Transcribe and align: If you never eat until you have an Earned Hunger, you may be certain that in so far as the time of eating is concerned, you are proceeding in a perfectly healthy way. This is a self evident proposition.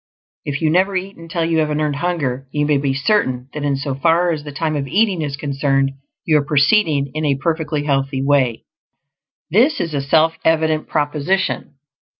If 0.45 0.63
you 0.63 0.71
never 0.71 0.95
eat 0.95 1.15
until 1.17 1.45
you 1.45 1.59
have 1.59 1.69
an 1.69 1.79
Earned 1.79 1.97
Hunger, 1.97 2.47
you 2.51 2.65
may 2.65 2.79
be 2.79 2.91
certain 2.95 3.49
that 3.53 3.63
in 3.63 3.75
so 3.75 3.93
far 3.93 4.31
as 4.31 4.43
the 4.43 4.51
time 4.51 4.75
of 4.75 4.87
eating 4.87 5.21
is 5.21 5.37
concerned, 5.37 5.91
you 6.25 6.39
are 6.39 6.43
proceeding 6.43 7.11
in 7.13 7.23
a 7.23 7.35
perfectly 7.37 7.83
healthy 7.83 8.23
way. 8.23 8.63
This 9.51 9.79
is 9.79 9.93
a 9.93 10.01
self 10.01 10.39
evident 10.43 10.87
proposition. 10.87 11.75